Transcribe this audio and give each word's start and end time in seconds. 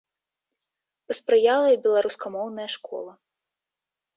Паспрыяла 1.11 1.67
і 1.75 1.81
беларускамоўная 1.85 2.67
школа. 2.77 3.13